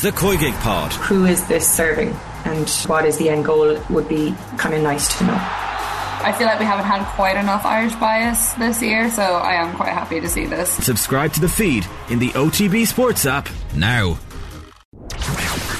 [0.00, 0.92] The Koigig Pod.
[0.92, 2.14] Who is this serving
[2.44, 5.36] and what is the end goal would be kind of nice to know.
[5.36, 9.74] I feel like we haven't had quite enough Irish bias this year, so I am
[9.74, 10.70] quite happy to see this.
[10.70, 14.16] Subscribe to the feed in the OTB Sports app now.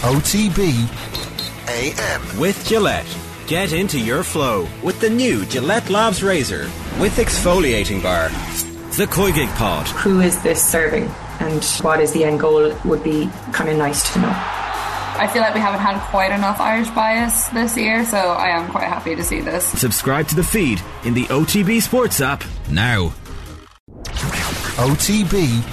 [0.02, 0.88] OTB
[1.68, 2.40] AM.
[2.40, 3.06] With Gillette.
[3.46, 6.64] Get into your flow with the new Gillette Labs Razor
[6.98, 8.30] with exfoliating bar.
[8.96, 9.86] The Koigig Pod.
[9.86, 11.08] Who is this serving
[11.40, 14.32] and what is the end goal would be kind of nice to know.
[15.20, 18.70] I feel like we haven't had quite enough Irish bias this year, so I am
[18.70, 19.64] quite happy to see this.
[19.64, 23.12] Subscribe to the feed in the OTB Sports app now.
[24.78, 25.64] OTB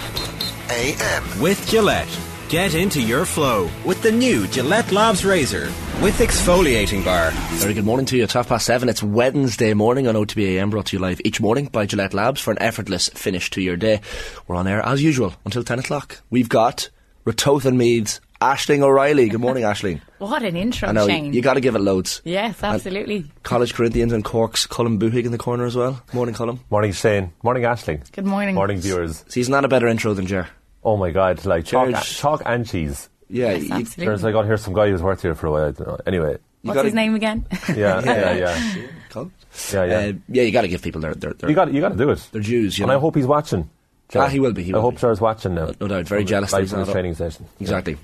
[0.72, 1.40] AM.
[1.40, 2.35] With Gillette.
[2.56, 5.66] Get into your flow with the new Gillette Labs Razor
[6.02, 7.32] with exfoliating bar.
[7.56, 8.24] Very good morning to you.
[8.24, 8.88] It's half past seven.
[8.88, 12.40] It's Wednesday morning on OTB AM, brought to you live each morning by Gillette Labs
[12.40, 14.00] for an effortless finish to your day.
[14.48, 16.22] We're on air as usual until 10 o'clock.
[16.30, 16.90] We've got
[17.26, 19.28] Ratoath and Meath's, Ashling O'Reilly.
[19.28, 20.00] Good morning, Ashling.
[20.18, 21.34] What an intro, I know, Shane.
[21.34, 22.22] you got to give it loads.
[22.24, 23.30] yes, absolutely.
[23.44, 26.02] College Corinthians and Cork's Colin Buhig in the corner as well.
[26.14, 26.62] Morning, Colin.
[26.70, 27.34] Morning, Shane.
[27.44, 28.10] Morning, Ashling.
[28.14, 28.56] Good morning.
[28.56, 29.26] Morning, viewers.
[29.28, 30.48] See, he's not a better intro than Jer.
[30.86, 32.18] Oh my God, like chalk, Cheers.
[32.18, 33.10] chalk and cheese.
[33.28, 34.06] Yeah, Yes, you, absolutely.
[34.06, 35.66] There's like, oh, here's some guy who's worked here for a while.
[35.66, 35.98] I don't know.
[36.06, 37.46] Anyway, you What's gotta- his name again?
[37.76, 39.32] yeah, yeah, yeah, Colin?
[39.74, 39.96] yeah, yeah.
[39.98, 41.98] Uh, yeah, you got to give people their their, their, you got, you got to
[41.98, 42.20] do it.
[42.32, 42.78] their dues.
[42.78, 42.98] You and know?
[42.98, 43.68] I hope he's watching.
[44.14, 45.02] Ah, he will be, he I hope be.
[45.02, 45.72] Jer's watching now.
[45.82, 46.94] No doubt, very jealous that Live he's from not his up.
[46.94, 47.46] training station.
[47.60, 47.98] Exactly.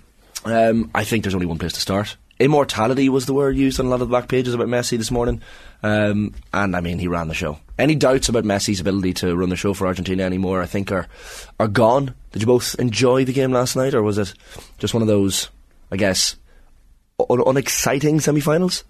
[0.44, 2.18] Um, I think there's only one place to start.
[2.42, 5.12] Immortality was the word used on a lot of the back pages about Messi this
[5.12, 5.42] morning.
[5.84, 7.60] Um, and I mean, he ran the show.
[7.78, 11.08] Any doubts about Messi's ability to run the show for Argentina anymore, I think, are,
[11.60, 12.14] are gone.
[12.32, 14.34] Did you both enjoy the game last night, or was it
[14.78, 15.50] just one of those,
[15.92, 16.36] I guess,
[17.30, 18.84] un- unexciting semi finals?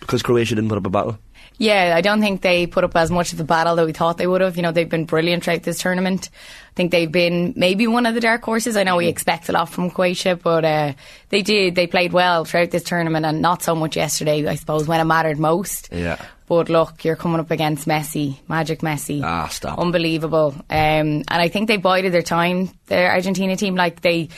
[0.00, 1.18] Because Croatia didn't put up a battle?
[1.58, 4.16] Yeah, I don't think they put up as much of a battle that we thought
[4.16, 4.56] they would have.
[4.56, 6.30] You know, they've been brilliant throughout this tournament.
[6.32, 8.76] I think they've been maybe one of the dark horses.
[8.76, 10.92] I know we expect a lot from Croatia, but uh,
[11.30, 11.74] they did.
[11.74, 15.04] They played well throughout this tournament and not so much yesterday, I suppose, when it
[15.04, 15.88] mattered most.
[15.90, 16.24] Yeah.
[16.46, 19.20] But look, you're coming up against Messi, Magic Messi.
[19.22, 19.78] Ah, stop.
[19.80, 20.54] Unbelievable.
[20.54, 23.74] Um, and I think they bided their time, the Argentina team.
[23.74, 24.28] Like they,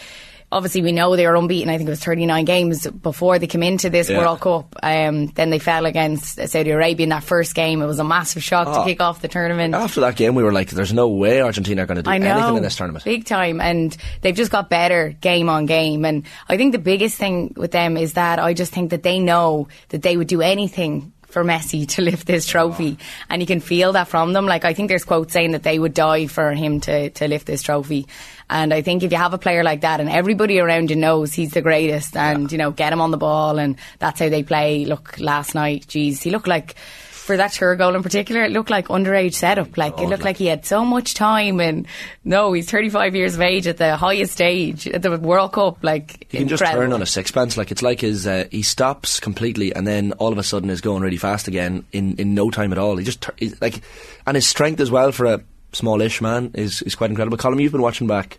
[0.53, 1.69] obviously we know they were unbeaten.
[1.71, 4.19] I think it was 39 games before they came into this Yeah.
[4.19, 4.75] World Cup.
[4.83, 7.83] Um, then they fell against Saudi Arabia in that first game.
[7.83, 8.79] It was a massive shock Oh.
[8.81, 9.75] to kick off the tournament.
[9.75, 12.27] After that game, we were like, there's no way Argentina are going to do know.
[12.37, 13.05] anything in this tournament.
[13.05, 13.61] Big time.
[13.61, 16.05] And they've just got better game on game.
[16.05, 19.19] And I think the biggest thing with them is that I just think that they
[19.21, 22.99] know that they would do anything for Messi to lift this trophy.
[23.29, 24.47] And you can feel that from them.
[24.47, 27.47] Like, I think there's quotes saying that they would die for him to, to lift
[27.47, 28.09] this trophy.
[28.51, 31.33] And I think if you have a player like that and everybody around you knows
[31.33, 34.43] he's the greatest and, you know, get him on the ball and that's how they
[34.43, 34.85] play.
[34.85, 36.75] Look, last night, geez, he looked like,
[37.11, 39.79] for that tour goal in particular, it looked like underage setup.
[39.79, 41.87] Like, it looked like he had so much time and
[42.25, 45.85] no, he's 35 years of age at the highest stage at the World Cup.
[45.85, 47.57] Like, He can just turn on a sixpence.
[47.57, 50.81] Like it's like his uh, he stops completely and then all of a sudden is
[50.81, 52.97] going really fast again in, in no time at all.
[52.97, 53.81] He just tur- like
[54.27, 55.41] and his strength as well for a
[55.73, 57.37] smallish man is is quite incredible.
[57.37, 58.39] Colin, you've been watching back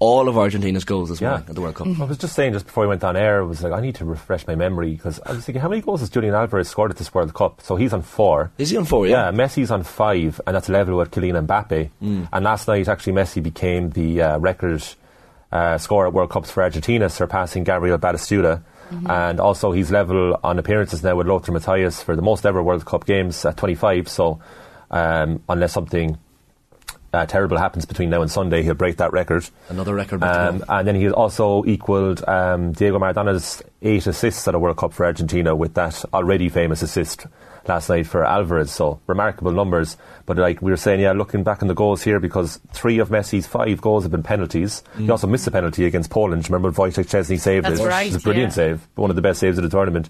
[0.00, 1.30] all of Argentina's goals this Yeah.
[1.30, 1.86] morning at the World Cup.
[2.00, 3.94] I was just saying just before we went on air, I was like, I need
[3.96, 6.90] to refresh my memory because I was thinking, how many goals has Julian Alvarez scored
[6.90, 7.60] at this World Cup?
[7.62, 8.50] So he's on four.
[8.58, 9.06] Is he on four?
[9.06, 9.32] Yeah, Yeah.
[9.32, 11.90] Messi's on five, and that's level with Kylian Mbappe.
[12.32, 14.82] And last night, actually, Messi became the uh, record
[15.52, 18.62] uh, scorer at World Cups for Argentina, surpassing Gabriel Batistuta.
[19.08, 22.84] And also, he's level on appearances now with Lothar Matthäus for the most ever World
[22.84, 24.08] Cup games at 25.
[24.08, 24.40] So,
[24.90, 26.18] um, unless something
[27.14, 29.48] uh, terrible happens between now and Sunday, he'll break that record.
[29.68, 30.22] Another record.
[30.22, 34.92] Um, and then he also equalled um, Diego Maradona's eight assists at a World Cup
[34.92, 37.26] for Argentina with that already famous assist
[37.66, 38.70] last night for Alvarez.
[38.70, 39.96] So remarkable numbers.
[40.26, 43.08] But like we were saying, yeah, looking back on the goals here, because three of
[43.08, 44.82] Messi's five goals have been penalties.
[44.98, 46.48] He also missed a penalty against Poland.
[46.50, 47.86] Remember Wojciech Szczęsny saved That's it?
[47.86, 48.76] right, It was a brilliant yeah.
[48.76, 50.08] save, one of the best saves of the tournament.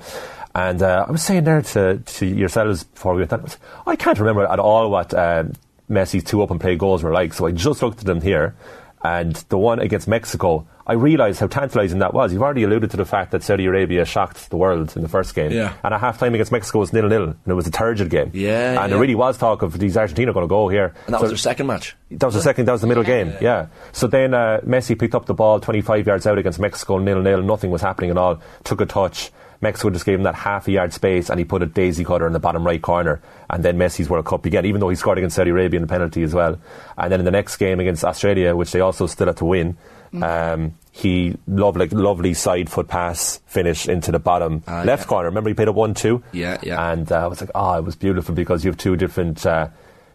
[0.55, 3.47] And uh, I was saying there to, to yourselves before we went on,
[3.87, 5.55] I can't remember at all what um,
[5.91, 7.33] Messi's two open play goals were like.
[7.35, 8.55] So I just looked at them here.
[9.03, 12.33] And the one against Mexico, I realised how tantalising that was.
[12.33, 15.35] You've already alluded to the fact that Saudi Arabia shocked the world in the first
[15.35, 15.51] game.
[15.53, 15.75] Yeah.
[15.85, 17.25] And a half time against Mexico was nil nil.
[17.25, 18.31] And it was a turgid game.
[18.33, 18.87] Yeah, And yeah.
[18.87, 20.95] there really was talk of these Argentina going to go here.
[21.05, 21.95] and that So- was their second match.
[22.13, 22.65] that was the second.
[22.65, 23.35] That was the middle game.
[23.43, 23.67] Yeah.
[23.93, 27.43] So then uh, Messi picked up the ball 25 yards out against Mexico, nil nil.
[27.43, 28.41] Nothing was happening at all.
[28.65, 29.31] Took a touch.
[29.61, 32.27] Mexico just gave him that half a yard space, and he put a daisy cutter
[32.27, 33.21] in the bottom right corner.
[33.49, 35.89] And then Messi's World Cup again, even though he scored against Saudi Arabia in the
[35.89, 36.59] penalty as well.
[36.99, 39.77] And then in the next game against Australia, which they also still had to win.
[40.23, 45.07] Um, he lovely, lovely side foot pass finish into the bottom Ah, left yeah.
[45.09, 45.29] corner.
[45.29, 46.23] Remember he played a one-two.
[46.31, 46.93] Yeah, yeah.
[46.93, 49.69] And uh, I was like, oh, it was beautiful because you have two different uh,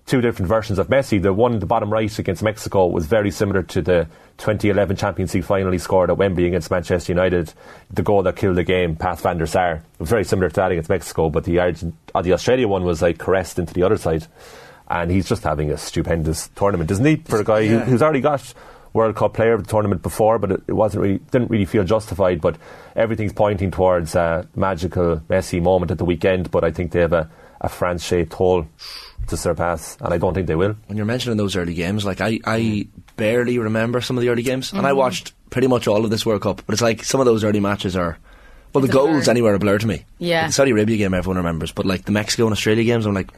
[0.10, 1.22] two different versions of Messi.
[1.22, 4.08] The one, in the bottom right against Mexico, was very similar to the
[4.40, 7.54] 2011 Champions League final he scored at Wembley against Manchester United.
[7.92, 9.74] The goal that killed the game, Path van der Sar.
[9.76, 12.84] It was very similar to that against Mexico, but the, Argent- uh, the Australia one
[12.84, 14.26] was like caressed into the other side.
[14.90, 17.18] And he's just having a stupendous tournament, isn't he?
[17.18, 17.86] For a guy Yeah.
[17.86, 18.54] who's already got
[18.94, 21.84] World Cup player of the tournament before, but it, it wasn't really didn't really feel
[21.84, 22.42] justified.
[22.42, 22.58] But
[22.96, 26.50] everything's pointing towards a magical Messi moment at the weekend.
[26.50, 27.30] But I think they have a,
[27.62, 28.66] a France-shaped hole
[29.28, 30.76] to surpass, and I don't think they will.
[30.88, 32.88] when you're mentioning those early games, like I, I mm.
[33.16, 34.98] barely remember some of the early games, and I mm.
[34.98, 36.62] watched pretty much all of this World Cup.
[36.66, 38.18] But it's like some of those early matches are,
[38.74, 39.32] well, the It's a goals blur.
[39.32, 40.06] anywhere are blur to me.
[40.18, 40.42] Yeah.
[40.42, 43.14] Like the Saudi Arabia game, everyone remembers, but like the Mexico and Australia games, I'm
[43.14, 43.30] like,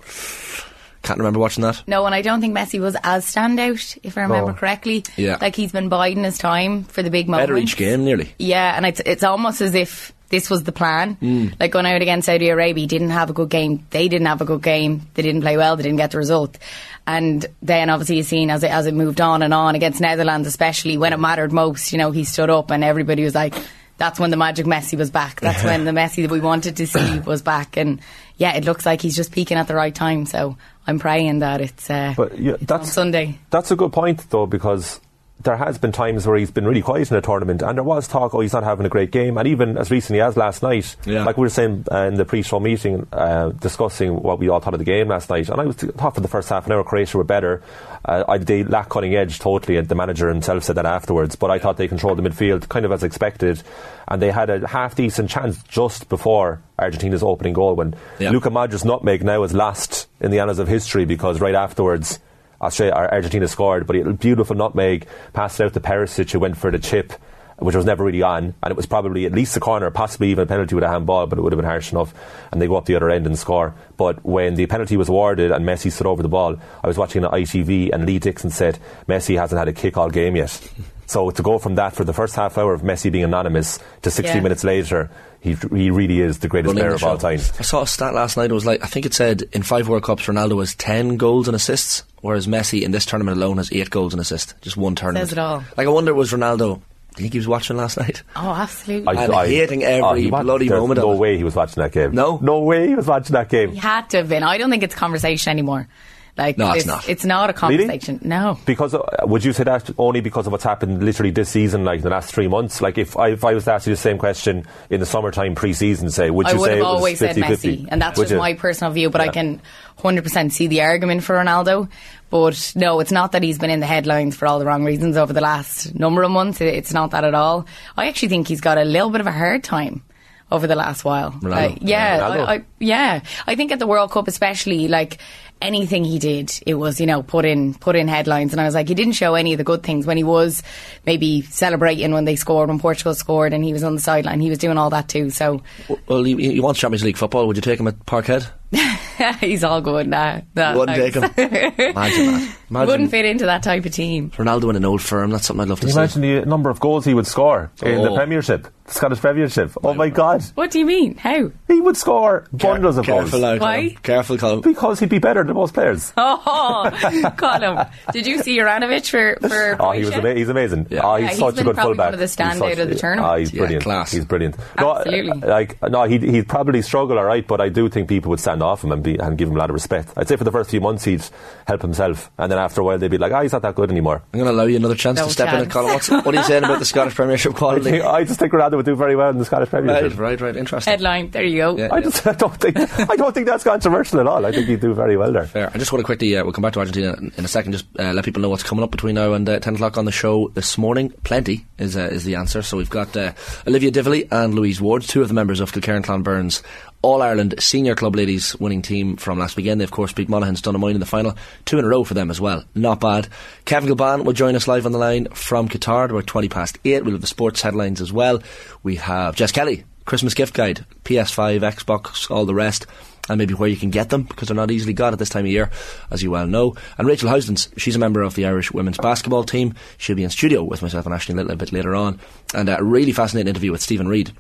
[1.04, 1.82] can't remember watching that.
[1.88, 4.58] No, and I don't think Messi was as standout, if I remember No.
[4.58, 5.04] correctly.
[5.18, 5.38] Yeah.
[5.42, 7.50] Like he's been biding his time for the big moment.
[7.50, 8.34] Better each game, nearly.
[8.38, 11.18] Yeah, and it's it's almost as if this was the plan.
[11.18, 11.60] Mm.
[11.60, 13.86] Like going out against Saudi Arabia, didn't have a good game.
[13.92, 15.06] They didn't have a good game.
[15.14, 15.76] They didn't play well.
[15.76, 16.58] They didn't get the result.
[17.06, 20.48] And then obviously you've seen as it as it moved on and on against Netherlands,
[20.48, 21.92] especially when it mattered most.
[21.92, 23.54] You know, he stood up and everybody was like.
[23.98, 25.42] That's when the magic Messi was back.
[25.42, 27.78] That's when the Messi that we wanted to see was back.
[27.78, 28.02] And
[28.36, 30.26] yeah, it looks like he's just peaking at the right time.
[30.26, 30.58] So
[30.88, 33.38] I'm praying that it's, uh, But yeah, it's on that's Sunday.
[33.52, 35.00] That's a good point, though, because
[35.44, 38.08] there has been times where he's been really quiet in a tournament, and there was
[38.08, 40.96] talk, oh, he's not having a great game, and even as recently as last night,
[41.06, 41.24] Yeah.
[41.24, 44.74] like we were saying uh, in the pre-show meeting, uh, discussing what we all thought
[44.74, 46.84] of the game last night, and I was thought for the first half an hour
[46.84, 47.62] Croatia were better.
[48.04, 51.36] Uh, I, they lack cutting edge totally, and the manager himself said that afterwards.
[51.36, 53.62] But I thought they controlled the midfield kind of as expected,
[54.08, 58.32] and they had a half decent chance just before Argentina's opening goal when Yeah.
[58.32, 62.20] Luka Modric's nutmeg now is lost in the annals of history because right afterwards.
[62.62, 66.72] Australia, or Argentina scored, but a beautiful nutmeg passed out to Perisic, who went for
[66.72, 67.14] the chip,
[67.58, 70.44] which was never really on, and it was probably at least a corner, possibly even
[70.44, 72.14] a penalty with a handball, but it would have been harsh enough,
[72.52, 73.74] and they go up the other end and score.
[73.98, 77.24] But when the penalty was awarded and Messi stood over the ball, I was watching
[77.24, 80.60] on ITV, and Lee Dixon said Messi hasn't had a kick all game yet.
[81.06, 84.10] So to go from that for the first half hour of Messi being anonymous to
[84.10, 84.42] 60 Yeah.
[84.42, 85.12] minutes later,
[85.42, 87.40] he, he really is the greatest running player the of all time.
[87.60, 88.50] I saw a stat last night.
[88.50, 91.48] It was like I think it said in five World Cups, Ronaldo has ten goals
[91.50, 94.54] and assists, whereas Messi in this tournament alone has eight goals and assists.
[94.62, 95.28] Just one tournament.
[95.30, 95.64] Says it all.
[95.78, 96.82] Like I wonder, was Ronaldo?
[97.16, 98.24] Do you think he was watching last night?
[98.38, 99.18] Oh, absolutely.
[99.18, 101.18] And hating every he wa- bloody there's moment of No it.
[101.18, 102.14] way he was watching that game.
[102.14, 102.40] No?
[102.42, 103.72] no way he was watching that game.
[103.72, 104.44] He had to have been.
[104.44, 105.90] I don't think it's conversation anymore.
[106.38, 107.10] Like No, it's this- not.
[107.10, 107.80] It's not a Really?
[107.84, 108.22] conversation.
[108.24, 108.58] No.
[108.66, 112.02] Because uh, would you say that only because of what's happened literally this season, like
[112.04, 112.82] the last three months?
[112.82, 115.56] Like if I, if I was to ask you the same question in the summertime
[115.56, 117.88] pre-season, say, would I you would say have it was always said 50-50?
[117.92, 118.38] And that's Would just you?
[118.38, 119.10] my personal view.
[119.10, 119.62] But I can
[120.02, 121.90] 100% see the argument for Ronaldo.
[122.30, 125.18] But no, it's not that he's been in the headlines for all the wrong reasons
[125.18, 126.62] over the last number of months.
[126.62, 127.66] It's not that at all.
[127.98, 130.04] I actually think he's got a little bit of a hard time
[130.52, 131.38] over the last while.
[131.42, 132.46] Like, uh, yeah, Ronaldo.
[132.46, 133.22] I, I, yeah.
[133.48, 135.18] I think at the World Cup, especially, like
[135.62, 138.74] anything he did, it was you know put in put in headlines, and I was
[138.76, 140.64] like, he didn't show any of the good things when he was
[141.06, 144.40] maybe celebrating when they scored when Portugal scored, and he was on the sideline.
[144.42, 145.30] He was doing all that too.
[145.30, 145.62] So
[146.08, 147.48] Well, he, he wants Champions League football.
[147.48, 148.50] Would you take him at Parkhead?
[149.42, 150.08] he's all good.
[150.08, 151.24] Nah, nah, Wouldn't take him.
[151.24, 152.56] Imagine that.
[152.70, 154.30] Imagine Wouldn't fit into that type of team.
[154.32, 155.30] Ronaldo in an old firm.
[155.32, 156.20] That's something I'd love to Can you see.
[156.20, 158.16] imagine the number of goals he would score in the Oh.
[158.16, 159.74] Premiership, the Scottish Premiership?
[159.84, 161.18] Oh my God, What do you mean?
[161.18, 161.52] How?
[161.68, 163.90] he would score bundles of Careful goals now, Why?
[164.04, 164.62] Careful, Colin.
[164.62, 166.14] because he'd be better than most players.
[166.54, 169.78] Oh, Colin, did you see Juranovic for for?
[169.80, 170.88] Oh, he was ama- he's amazing.
[170.90, 171.02] Yeah.
[171.04, 172.06] Oh, Yeah, he's he's such a good fullback.
[172.08, 173.32] one of the He's standout such- of the tournament.
[173.32, 173.84] Oh, he's Yeah, brilliant.
[173.84, 174.12] class.
[174.12, 174.58] He's brilliant.
[174.80, 175.44] No, Absolutely.
[175.44, 178.40] uh, like no, he'd, he'd probably struggle, all right, but I do think people would
[178.40, 180.10] stand off him and, be, and give him a lot of respect.
[180.18, 181.24] I'd say for the first few months he'd
[181.68, 183.92] help himself, and then after a while they'd be like, "Ah, he's not that good
[183.92, 185.64] anymore." I'm going to allow you another chance No to step in chance.
[185.64, 185.94] and Colin.
[185.94, 187.92] What's, what are you saying about the Scottish Premiership I, quality?
[187.92, 190.12] think, I just think Ronaldo would do very well in the Scottish Premiership.
[190.18, 190.56] Right, right, right.
[190.56, 190.92] Interesting.
[190.92, 191.32] Headline.
[191.32, 191.78] There you go.
[191.78, 191.90] Yeah.
[191.92, 194.46] I just I don't think I don't think that's controversial at all.
[194.46, 195.41] I think he'd do very well there.
[195.46, 195.70] Fair.
[195.74, 197.74] I just want to quickly, uh, we'll come back to Argentina in, a second.
[197.74, 200.06] Just uh, let people know what's coming up between now and uh, ten o'clock on
[200.06, 201.12] the show this morning.
[201.24, 202.62] Plenty is uh, is the answer.
[202.62, 203.34] So we've got uh,
[203.68, 206.62] Olivia Divilly and Louise Ward, two of the members of Kilkerrin-Clonberne
[207.02, 209.80] All Ireland Senior Club Ladies winning team from last weekend.
[209.80, 212.30] They of course beat Monaghan's Donaghmoyne in the final, two in a row for them
[212.30, 212.64] as well.
[212.76, 213.28] Not bad.
[213.66, 216.78] Kevin Kilbane will join us live on the line from Qatar at about twenty past
[216.86, 217.04] eight.
[217.04, 218.42] We'll have the sports headlines as well.
[218.84, 219.86] We have Jess Kelly.
[220.04, 222.88] Christmas gift guide, PS5, Xbox, all the rest
[223.30, 225.46] and maybe where you can get them because they're not easily got at this time
[225.46, 225.70] of year,
[226.10, 226.76] as you well know.
[226.98, 229.74] And Rachel Huijsdens, she's a member of the Irish women's basketball team.
[229.98, 232.20] She'll be in studio with myself and Ashley a little bit later on.
[232.54, 234.32] And a really fascinating interview with Stephen Reid.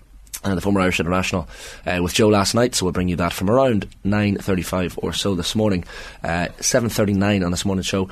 [0.44, 1.48] And the former Irish international
[1.86, 5.14] uh, with Joe last night, so we'll bring you that from around nine thirty-five or
[5.14, 5.84] so this morning,
[6.24, 8.10] uh, seven thirty-nine on this morning show.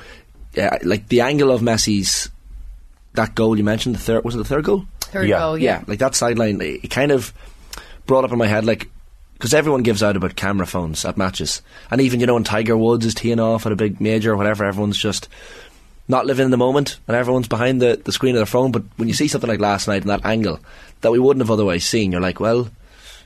[0.56, 2.30] Uh, like the angle of Messi's
[3.14, 4.84] that goal you mentioned, the third was it the third goal?
[5.00, 5.38] Third Yeah.
[5.40, 5.58] goal.
[5.58, 5.84] yeah, Yeah.
[5.88, 7.32] like that sideline, it, it kind of
[8.06, 8.88] brought up in my head like
[9.40, 12.76] because everyone gives out about camera phones at matches, and even you know when Tiger
[12.76, 15.30] Woods is teeing off at a big major or whatever, everyone's just
[16.08, 18.70] not living in the moment, and everyone's behind the, the screen of their phone.
[18.70, 20.60] But when you see something like last night in that angle
[21.00, 22.68] that we wouldn't have otherwise seen, you're like, well,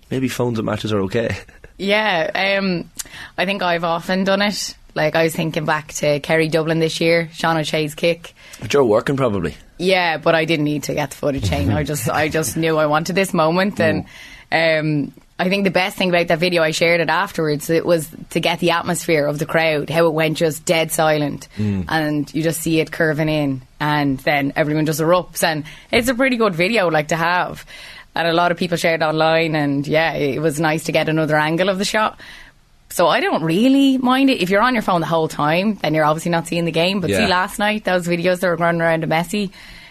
[0.09, 1.37] maybe phones at matches are okay.
[1.77, 2.89] Yeah, um,
[3.37, 4.77] I think I've often done it.
[4.95, 8.33] Like I was thinking back to Kerry Dublin this year, Sean O'Shea's kick.
[8.61, 9.57] But you're working probably.
[9.77, 11.73] Yeah, but I didn't need to get the footage chain.
[11.73, 14.05] I just I just knew I wanted this moment and
[14.53, 18.09] um I think the best thing about that video I shared it afterwards it was
[18.31, 21.83] to get the atmosphere of the crowd, how it went just dead silent hmm.
[21.89, 26.15] and you just see it curving in and then everyone just erupts and it's a
[26.15, 27.67] pretty good video like to have.
[28.15, 31.37] And a lot of people shared online and yeah, it was nice to get another
[31.37, 32.21] angle of the shot.
[32.91, 34.41] So I don't really mind it.
[34.41, 37.01] If you're on your phone the whole time, then you're obviously not seeing the game.
[37.01, 37.19] But Yeah.
[37.19, 39.51] see, last night those videos that were running around of Messi,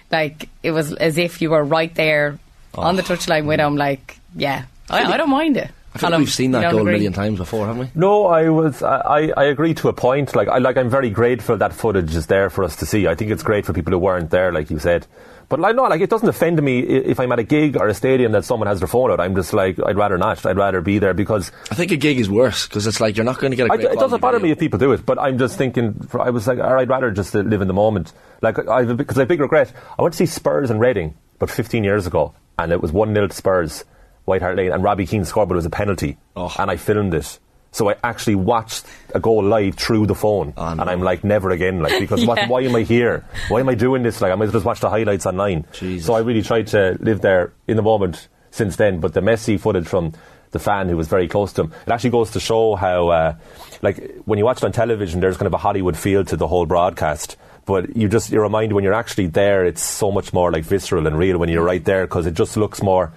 [0.10, 2.40] like it was as if you were right there
[2.76, 2.82] oh.
[2.82, 3.76] on the touchline with him.
[3.76, 5.72] Like, yeah, I, I don't mind it.
[5.96, 7.92] I think Callum, we've seen that don't goal a million times before, haven't we?
[7.94, 8.82] No, I was.
[8.82, 10.36] I, I agree to a point.
[10.36, 10.76] Like, I like.
[10.76, 13.06] I'm very grateful that footage is there for us to see.
[13.06, 15.06] I think it's great for people who weren't there, like you said.
[15.50, 17.94] But like, no, like it doesn't offend me if I'm at a gig or a
[17.94, 19.20] stadium that someone has their phone out.
[19.20, 20.44] I'm just like, I'd rather not.
[20.48, 23.24] I'd rather be there because I think a gig is worse because it's like you're
[23.24, 24.94] not going to get a I, great it doesn't quality bother me if people do
[24.94, 25.06] it.
[25.06, 26.08] But I'm just thinking.
[26.20, 28.14] I was like, all right, I'd rather just uh, live in the moment.
[28.42, 29.72] Like, I because I have a big regret.
[30.00, 33.14] I went to see Spurs and Reading, but 15 years ago, and it was one
[33.14, 33.86] 0 to Spurs,
[34.26, 36.54] White Hart Lane, and Robbie Keane scored, but it was a penalty, Oh.
[36.58, 37.40] and I filmed it.
[37.72, 40.82] So I actually watched a goal live through the phone, Oh, no.
[40.82, 43.26] and I'm like, never again, like because what, why am I here?
[43.50, 44.22] Why am I doing this?
[44.22, 45.66] Like I might as well just watch the highlights online.
[45.74, 46.06] Jesus.
[46.06, 49.00] So I really tried to live there in the moment since then.
[49.00, 50.14] But the Messi footage from
[50.52, 53.36] the fan who was very close to him, it actually goes to show how, uh,
[53.82, 56.48] like when you watch it on television, there's kind of a Hollywood feel to the
[56.48, 57.38] whole broadcast.
[57.66, 61.08] But you just you're reminded when you're actually there, it's so much more like visceral
[61.08, 63.12] and real when you're right there because it just looks more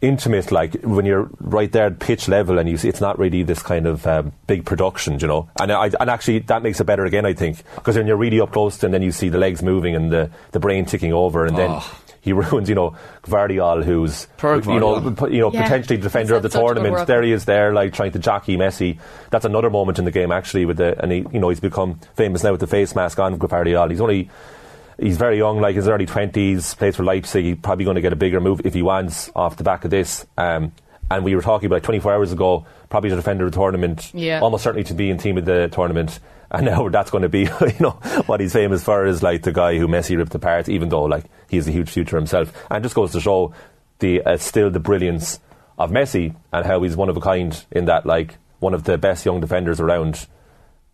[0.00, 3.42] intimate, like when you're right there at pitch level and you see it's not really
[3.42, 5.48] this kind of um, big production, you know.
[5.60, 8.40] And I, and actually that makes it better again, I think, because when you're really
[8.40, 11.46] up close and then you see the legs moving and the, the brain ticking over,
[11.46, 12.00] and then Oh.
[12.20, 15.62] he ruins, you know, Gvardiol, who's Poor you know, p- you know, Yeah.
[15.62, 17.06] potentially defender of the He's had such a good tournament.
[17.06, 18.98] There he is there, like trying to jockey Messi.
[19.30, 21.98] That's another moment in the game actually with the and he, you know, he's become
[22.14, 23.90] famous now with the face mask on Gvardiol.
[23.90, 24.28] He's only
[24.98, 27.44] he's very young, like his early twenties, plays for Leipzig.
[27.44, 29.90] He's probably going to get a bigger move if he wants off the back of
[29.90, 30.26] this.
[30.36, 30.72] Um,
[31.10, 34.40] and we were talking about 24 hours ago, probably the defender of the tournament, Yeah.
[34.40, 36.18] almost certainly to be in team of the tournament.
[36.50, 39.50] And now that's going to be, you know, what he's famous for is like the
[39.52, 42.52] guy who Messi ripped apart, even though like he has a huge future himself.
[42.70, 43.52] And just goes to show
[43.98, 45.40] the uh, still the brilliance
[45.78, 48.96] of Messi and how he's one of a kind in that like one of the
[48.98, 50.28] best young defenders around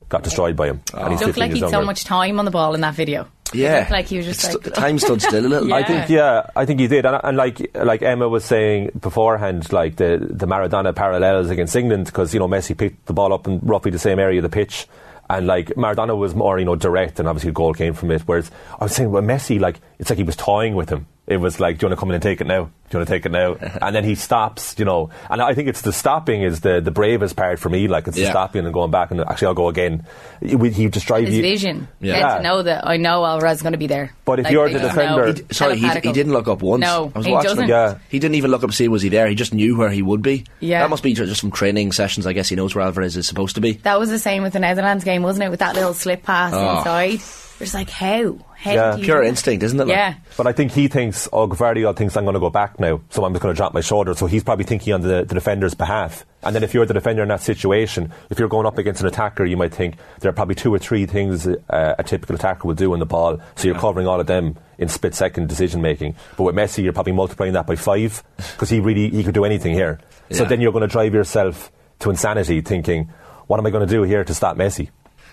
[0.08, 0.80] got destroyed by him.
[0.94, 3.28] And he's Looked 15 like he'd so much time on the ball in that video.
[3.52, 5.68] It Yeah, looked like he was just It's like st- time stood still a little.
[5.68, 5.74] Yeah.
[5.76, 9.72] I think yeah, I think he did, and, and like like Emma was saying beforehand,
[9.72, 13.46] like the the Maradona parallels against England because you know Messi picked the ball up
[13.46, 14.86] in roughly the same area of the pitch,
[15.28, 18.22] and like Maradona was more you know direct, and obviously the goal came from it.
[18.22, 21.06] Whereas I was saying, well, Messi like it's like he was toying with him.
[21.30, 22.64] It was like, do you want to come in and take it now?
[22.64, 23.54] Do you want to take it now?
[23.82, 25.10] and then he stops, you know.
[25.30, 27.86] And I think it's the stopping is the, the bravest part for me.
[27.86, 30.04] Like it's the stopping and going back and actually I'll go again.
[30.42, 31.42] He, he just drives his you.
[31.42, 31.86] vision.
[32.00, 32.18] Yeah.
[32.18, 32.36] Yeah.
[32.38, 34.12] to know that I know Alvarez is going to be be there.
[34.26, 36.60] But if Like, you're the just defender- He d- sorry, he, he didn't look up
[36.60, 36.82] once.
[36.82, 37.64] No, I was he watching doesn't.
[37.64, 37.70] him.
[37.70, 37.98] Yeah.
[38.10, 39.26] He didn't even look up to see was he there.
[39.28, 40.44] He just knew where he would be.
[40.58, 40.80] Yeah.
[40.80, 42.26] That must be just from training sessions.
[42.26, 43.74] I guess he knows where Alvarez is supposed to be.
[43.74, 45.48] That was the same with the Netherlands game, wasn't it?
[45.50, 46.78] With that little slip pass Oh.
[46.78, 47.20] inside.
[47.60, 48.36] It's like how?
[48.60, 48.96] How Yeah.
[49.00, 49.86] Pure instinct, isn't it?
[49.86, 49.96] like?
[49.96, 50.14] Yeah.
[50.36, 53.24] But I think he thinks, oh, Gvardiol thinks I'm going to go back now, so
[53.24, 54.12] I'm just going to drop my shoulder.
[54.12, 56.26] So he's probably thinking on the, the defender's behalf.
[56.42, 59.06] And then if you're the defender in that situation, if you're going up against an
[59.06, 62.68] attacker, you might think there are probably two or three things uh, a typical attacker
[62.68, 63.40] will do in the ball.
[63.56, 66.16] So you're covering all of them in split second decision making.
[66.36, 69.46] But with Messi, you're probably multiplying that by five because he really he could do
[69.46, 70.00] anything here.
[70.32, 73.10] So then you're going to drive yourself to insanity, thinking,
[73.46, 74.90] what am I going to do here to stop Messi?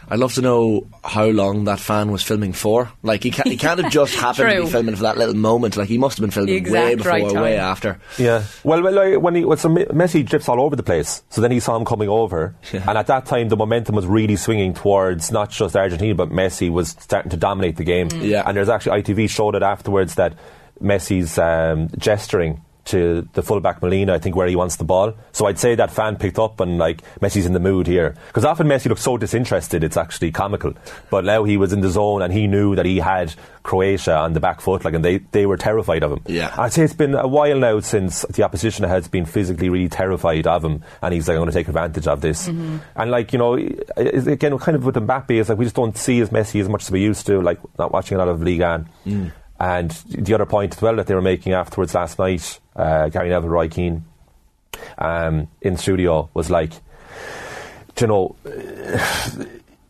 [0.10, 2.92] I'd love to know how long that fan was filming for.
[3.04, 5.76] Like he can't, he can't have just happened to be filming for that little moment.
[5.76, 8.00] Like he must have been filming way before, right way after.
[8.18, 8.46] Yeah.
[8.64, 11.42] Well, well like, when he when so Me- Messi drips all over the place, so
[11.42, 14.74] then he saw him coming over, and at that time the momentum was really swinging
[14.74, 18.08] towards not just Argentina, but Messi was starting to dominate the game.
[18.16, 18.44] Yeah.
[18.46, 20.36] And there's actually ITV showed it afterwards that
[20.82, 25.14] Messi's um, gesturing to the fullback Molina, I think, where he wants the ball.
[25.32, 28.46] So I'd say that fan picked up and like Messi's in the mood here because
[28.46, 30.74] often Messi looks so disinterested, it's actually comical.
[31.10, 34.34] But now he was in the zone and he knew that he had Croatia on
[34.34, 36.22] the back foot, like, and they they were terrified of him.
[36.26, 36.56] Yeah.
[36.58, 40.48] I'd say it's been a while now since the opposition has been physically really terrified
[40.48, 42.48] of him, and he's like, I'm going to take advantage of this.
[42.48, 42.78] Mm-hmm.
[42.96, 43.56] And like you know,
[43.98, 46.84] again, kind of with Mbappe, is like we just don't see as Messi as much
[46.84, 47.42] as we used to.
[47.42, 48.90] Like not watching a lot of Ligue 1.
[49.06, 49.32] Mm.
[49.60, 53.30] And the other point as well that they were making afterwards last night, uh, Gary
[53.30, 54.06] Neville, Roy Keane,
[54.98, 56.72] um, in studio was like,
[57.96, 58.36] do you know,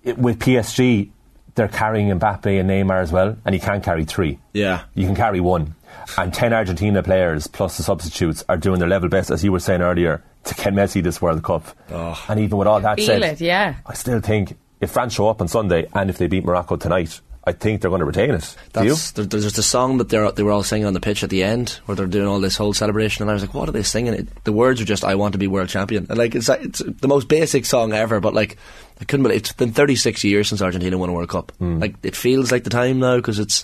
[0.04, 1.10] it- with PSG,
[1.56, 4.40] they're carrying Mbappe and Neymar as well, and you can't carry three.
[4.54, 4.84] Yeah.
[4.94, 5.76] You can carry one.
[6.18, 9.60] And 10 Argentina players plus the substitutes are doing their level best, as you were
[9.60, 11.66] saying earlier, to get Messi this World Cup.
[11.92, 12.24] Oh.
[12.30, 13.76] And even with all that Feel said, it, yeah.
[13.86, 17.20] I still think if France show up on Sunday and if they beat Morocco tonight,
[17.48, 18.58] I think they're going to retain it.
[18.74, 18.90] Do you?
[18.90, 21.24] That's, there, there's just a song that they're, they were all singing on the pitch
[21.24, 23.70] at the end where they're doing all this whole celebration, and I was like, what
[23.70, 24.14] are they singing?
[24.14, 26.08] It, the words are just, I want to be world champion.
[26.10, 28.58] And like, it's, it's the most basic song ever, but like,
[29.00, 31.54] I couldn't believe it's been 36 years since Argentina won a World Cup.
[31.54, 31.80] Hmm.
[31.80, 33.64] Like, it feels like the time now because it's,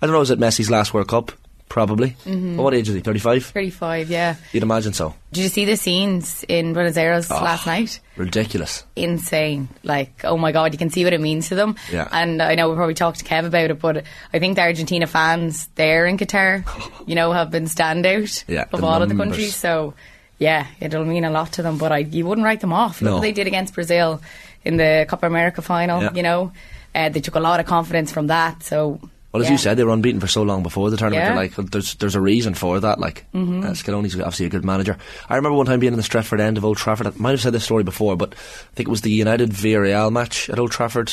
[0.00, 1.32] I don't know, is it Messi's last World Cup?
[1.68, 2.10] Probably.
[2.24, 2.56] Mm-hmm.
[2.56, 3.00] What age is he?
[3.00, 3.44] 35?
[3.46, 4.36] 35, yeah.
[4.52, 5.14] You'd imagine so.
[5.32, 7.34] Did you see the scenes in Buenos Aires Oh.
[7.34, 8.00] last night?
[8.16, 8.84] Ridiculous.
[8.96, 9.68] Insane.
[9.84, 11.76] Like, oh my God, you can see what it means to them.
[11.92, 12.08] Yeah.
[12.10, 15.06] And I know we probably talked to Kev about it, but I think the Argentina
[15.06, 16.64] fans there in Qatar,
[17.06, 19.54] you know, have been standout Yeah, of all of the countries.
[19.54, 19.94] So,
[20.38, 23.02] yeah, it'll mean a lot to them, but I, you wouldn't write them off.
[23.02, 23.14] Look No.
[23.16, 24.22] what they did against Brazil
[24.64, 26.12] in the Copa America final, Yeah.
[26.14, 26.52] you know.
[26.94, 28.62] Uh, they took a lot of confidence from that.
[28.62, 29.00] So,
[29.32, 29.52] Well, as yeah.
[29.52, 31.24] you said, they were unbeaten for so long before the tournament.
[31.24, 31.34] Yeah.
[31.34, 32.98] Like, there's there's a reason for that.
[32.98, 33.62] Like, mm-hmm.
[33.62, 34.96] uh, Scaloni's obviously a good manager.
[35.28, 37.06] I remember one time being in the Stretford end of Old Trafford.
[37.06, 40.10] I might have said this story before, but I think it was the United Villarreal
[40.10, 41.12] match at Old Trafford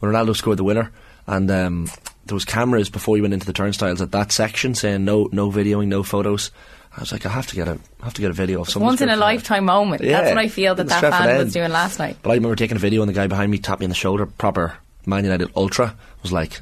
[0.00, 0.92] when Ronaldo scored the winner,
[1.26, 1.88] and um,
[2.26, 5.50] there was cameras before you went into the turnstiles at that section saying no no
[5.50, 6.50] videoing, no photos.
[6.96, 8.68] I was like, I have to get a I have to get a video of
[8.68, 8.86] something.
[8.86, 10.02] once in a lifetime moment.
[10.02, 11.44] That's what I feel that that fan end.
[11.44, 12.16] was doing last night.
[12.22, 13.96] But I remember taking a video and the guy behind me tapped me on the
[13.96, 16.60] shoulder, proper Man United ultra, was like,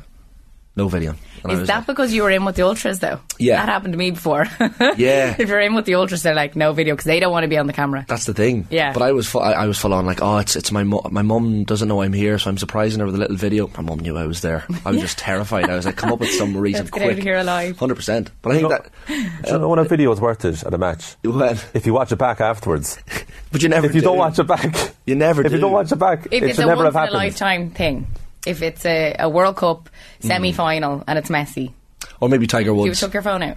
[0.76, 1.14] no video.
[1.48, 3.20] Is that like, because you were in with the ultras though?
[3.38, 3.56] Yeah.
[3.56, 4.46] that happened to me before.
[4.96, 5.36] Yeah.
[5.38, 7.48] if you're in with the ultras, they're like no video because they don't want to
[7.48, 8.04] be on the camera.
[8.08, 8.66] That's the thing.
[8.70, 8.92] Yeah.
[8.94, 11.02] But I was fu- I, I was full on like, oh, it's it's my mu-
[11.10, 13.68] my mum doesn't know I'm here, so I'm surprising her with a little video.
[13.76, 14.64] My mum knew I was there.
[14.86, 15.68] I was just terrified.
[15.68, 17.12] I was like, come up with some reason Let's get quick.
[17.12, 17.78] out of here alive.
[17.78, 18.30] Hundred percent.
[18.42, 18.90] But I think that.
[19.06, 21.16] Do you know when a video is worth it at a match?
[21.24, 22.98] Well, If you watch it back afterwards.
[23.52, 23.86] but you never.
[23.86, 24.06] if you do.
[24.06, 24.94] don't watch it back.
[25.04, 25.62] You never If you do.
[25.62, 27.70] don't watch it back, If it it's should a never once have in a lifetime
[27.70, 28.06] thing,
[28.46, 29.88] if it's a, a World Cup
[30.22, 30.26] Mm.
[30.26, 31.72] semi final and it's Messi,
[32.20, 32.88] or maybe Tiger Woods.
[32.88, 33.56] you took your phone out.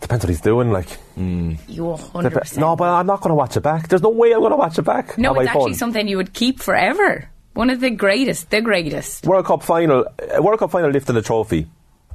[0.00, 0.70] Depends what he's doing.
[0.70, 2.60] Like, You hundred Dep- percent.
[2.60, 3.88] no, but I'm not going to watch it back.
[3.88, 5.62] There's no way I'm going to watch it back no, on my it's phone.
[5.62, 7.28] actually something you would keep forever.
[7.54, 9.26] One of the greatest, the greatest.
[9.26, 11.66] World Cup final, uh, World Cup final lifting the trophy.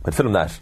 [0.06, 0.58] I'd film that.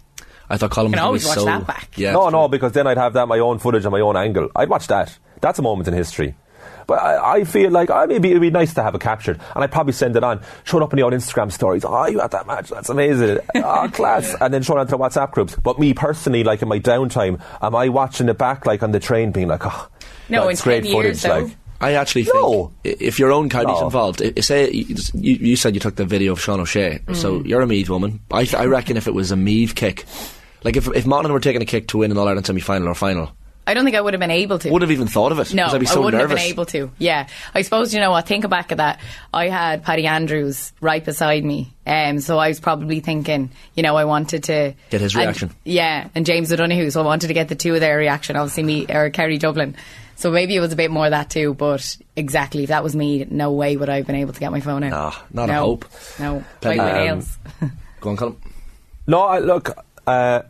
[0.50, 1.96] I thought Colin You can was always gonna be watch so, that back.
[1.98, 2.12] Yeah.
[2.12, 4.50] no, no, because then I'd have that my own footage and my own angle.
[4.56, 5.16] I'd watch that.
[5.40, 6.34] That's a moment in history.
[6.86, 9.62] But I, I feel like I maybe it'd be nice to have it captured, and
[9.64, 11.84] I'd probably send it on, show it up in the old Instagram stories.
[11.84, 12.68] Oh, you had that match?
[12.70, 13.38] That's amazing.
[13.56, 14.34] oh, class.
[14.40, 15.54] And then show it onto the WhatsApp groups.
[15.56, 19.00] But me personally, like in my downtime, am I watching it back, like on the
[19.00, 19.88] train, being like, oh,
[20.28, 21.48] No, that's great 10 years, footage.
[21.48, 22.72] Like, I actually think No.
[22.84, 23.86] if your own county's No.
[23.86, 27.16] involved, say you, you you said you took the video of Sean O'Shea, Mm.
[27.16, 28.20] so you're a Meath woman.
[28.30, 30.04] I, I reckon if it was a Meath kick,
[30.62, 32.86] like if if Monaghan were taking a kick to win an All Ireland semi final
[32.88, 33.32] or final,
[33.66, 34.70] I don't think I would have been able to.
[34.70, 35.54] would have even thought of it.
[35.54, 36.38] No, I'd be so I wouldn't nervous.
[36.40, 36.90] have been able to.
[36.98, 38.26] Yeah, I suppose you know what.
[38.26, 38.98] Think back at that.
[39.32, 43.96] I had Paddy Andrews right beside me, um, so I was probably thinking, you know,
[43.96, 45.50] I wanted to Get his and- reaction.
[45.64, 48.34] yeah, and James O'Donoghue, so I wanted to get the two of their reaction.
[48.36, 49.76] Obviously, me or Kerry Dublin.
[50.16, 51.54] So maybe it was a bit more of that too.
[51.54, 54.50] But exactly, if that was me, no way would I have been able to get
[54.52, 54.90] my phone out.
[54.90, 55.84] Nah, not a no, hope.
[56.20, 56.76] No, Penny.
[56.78, 57.38] bite my Um, nails.
[58.00, 58.36] Go on, Colin.
[59.06, 59.70] No, I, look,
[60.06, 60.42] uh,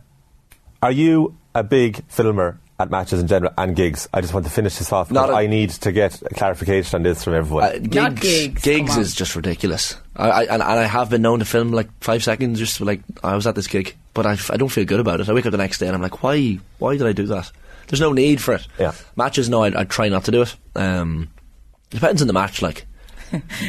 [0.81, 4.07] are you a big filmer at matches in general and gigs?
[4.13, 6.29] I just want to finish this off Not because a- I need to get a
[6.35, 7.63] clarification on this from everyone.
[7.63, 8.99] Uh, gigs, Not gigs, come on.
[9.01, 9.95] is just ridiculous.
[10.15, 13.01] I, I, and, and I have been known to film like five seconds, just like
[13.23, 15.29] I was at this gig, but I don't feel good about it.
[15.29, 16.59] I wake up the next day and I'm like, why?
[16.79, 17.51] Why did I do that?
[17.87, 18.65] There's no need for it.
[18.79, 18.93] Yeah.
[19.15, 20.55] Matches, no, I'd, I'd try not to do it.
[20.75, 21.29] Um,
[21.91, 22.61] it depends on the match.
[22.61, 22.85] Like,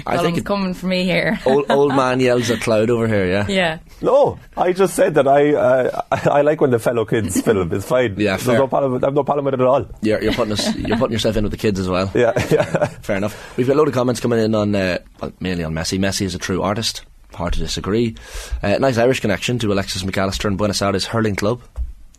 [0.07, 1.39] I think it, coming for me here.
[1.47, 3.27] old, old man yells at cloud over here.
[3.27, 3.47] Yeah.
[3.49, 3.79] yeah.
[4.03, 7.73] no, I just said that I uh, I like when the fellow kids film.
[7.73, 8.15] It's fine.
[8.19, 8.59] Yeah, There's fair.
[8.59, 9.03] no problem.
[9.03, 9.87] I have no problem with it at all.
[10.03, 12.11] You're, you're putting us, you're putting yourself in with the kids as well.
[12.15, 12.87] Yeah, yeah.
[13.03, 13.57] Fair enough.
[13.57, 15.99] We've got a load of comments coming in on, uh, well, mainly on Messi.
[15.99, 17.05] Messi is a true artist.
[17.33, 18.15] Hard to disagree.
[18.63, 21.61] Uh, nice Irish connection to Alexis Mac Allister and Buenos Aires hurling club.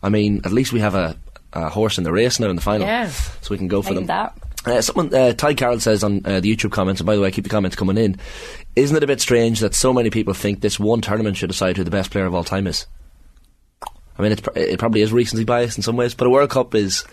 [0.03, 1.15] I mean, at least we have a,
[1.53, 3.07] a horse in the race now in the final, Yeah.
[3.09, 4.07] so we can go for Like them.
[4.07, 4.37] that.
[4.65, 7.31] Uh, someone, uh, Ty Carroll says on uh, the YouTube comments, and by the way,
[7.31, 8.17] keep the comments coming in.
[8.75, 11.77] Isn't it a bit strange that so many people think this one tournament should decide
[11.77, 12.87] who the best player of all time is?
[14.17, 16.73] I mean, pr- it probably is recency biased in some ways, but a World Cup
[16.75, 17.05] is.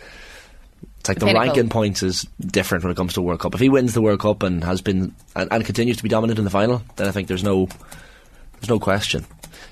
[1.00, 1.46] It's like the, pinnacle.
[1.48, 3.54] ranking points is different when it comes to World Cup.
[3.54, 6.38] If he wins the World Cup and has been and, and continues to be dominant
[6.38, 9.26] in the final, then I think there's no there's no question.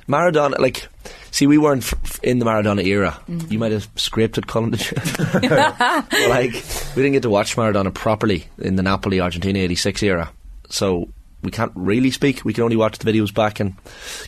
[0.09, 0.89] Maradona, like,
[1.31, 3.21] see, we weren't f- f- in the Maradona era.
[3.29, 3.53] Mm-hmm.
[3.53, 4.97] You might have scraped it, Colin, did you?
[6.29, 6.53] Like,
[6.97, 10.31] we didn't get to watch Maradona properly in the Napoli Argentina '86 era,
[10.69, 11.09] so
[11.43, 12.45] we can't really speak.
[12.45, 13.75] We can only watch the videos back and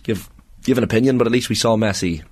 [0.02, 0.28] give
[0.64, 1.18] give an opinion.
[1.18, 2.22] But at least we saw Messi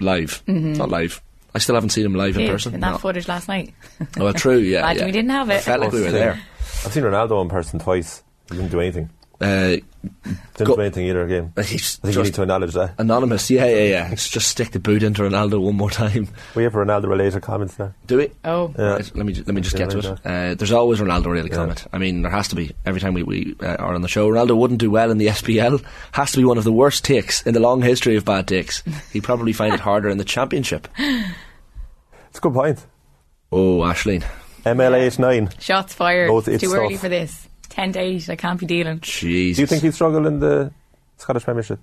[0.00, 0.72] live, Mm-hmm.
[0.74, 1.22] not live,
[1.54, 2.74] I still haven't seen him live in person.
[2.74, 2.98] in that No.
[2.98, 3.74] footage last night.
[4.18, 4.58] Oh, well, true.
[4.58, 5.06] Yeah, Imagine yeah.
[5.06, 5.60] we didn't have I it.
[5.62, 6.40] felt like we were there.
[6.84, 8.22] I've seen Ronaldo in person twice.
[8.50, 9.10] He didn't do anything.
[9.40, 11.52] Uh, Didn't Go- do anything either game.
[11.56, 12.94] I he's think you need just to acknowledge that.
[12.98, 13.50] anonymous.
[13.50, 14.06] Yeah, yeah, yeah.
[14.10, 16.28] Let's just stick the boot into Ronaldo one more time.
[16.54, 17.94] We have Ronaldo related comments there.
[18.06, 18.30] Do we?
[18.44, 18.84] Oh, Yeah.
[18.94, 20.06] Right, let me ju- let me just get to it.
[20.26, 21.86] Uh, there's always Ronaldo related comment.
[21.92, 24.28] I mean, there has to be every time we, we uh, are on the show.
[24.28, 25.82] Ronaldo wouldn't do well in the SPL.
[26.12, 28.82] Has to be one of the worst takes in the long history of bad takes.
[29.12, 30.86] He'd probably find it harder in the championship.
[30.98, 32.84] It's a good point.
[33.52, 34.22] Oh, Ashleen,
[34.64, 35.50] MLH 9.
[35.58, 36.28] shots fired.
[36.28, 37.00] Both it's it's too early stuff.
[37.02, 37.48] for this.
[37.70, 39.00] 10 to 8, I can't be dealing.
[39.00, 39.54] jeez.
[39.56, 40.70] Do you think he'd struggle in the
[41.16, 41.80] Scottish Premiership?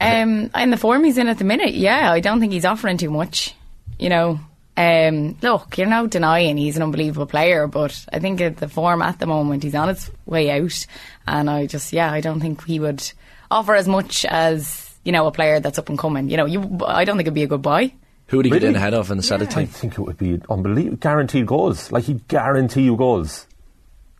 [0.00, 2.96] Um, in the form he's in at the minute, yeah, I don't think he's offering
[2.96, 3.54] too much.
[3.98, 4.40] You know,
[4.76, 9.00] um, look, you're not denying he's an unbelievable player, but I think at the form
[9.02, 10.86] at the moment, he's on his way out,
[11.26, 13.02] and I just, yeah, I don't think he would
[13.50, 16.28] offer as much as you know a player that's up and coming.
[16.30, 17.92] You know, you, I don't think it'd be a good buy.
[18.28, 18.68] Who would he get Really?
[18.68, 19.62] in ahead of in the Celtic I team?
[19.62, 20.96] I think it would be unbelievable.
[20.96, 21.92] Guaranteed goals.
[21.92, 23.46] Like, he'd guarantee you goals.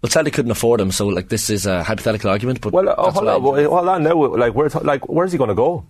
[0.03, 2.61] Well, Celtic couldn't afford him, so like this is a hypothetical argument.
[2.61, 3.69] But Well, uh, hold on, enjoy.
[3.69, 4.17] hold on now.
[4.37, 5.85] Like, where, like, where's he going to go?